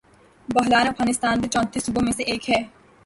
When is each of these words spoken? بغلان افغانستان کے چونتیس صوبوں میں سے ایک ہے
بغلان 0.49 0.87
افغانستان 0.87 1.41
کے 1.41 1.47
چونتیس 1.47 1.85
صوبوں 1.85 2.01
میں 2.05 2.11
سے 2.11 2.23
ایک 2.31 2.49
ہے 2.49 2.61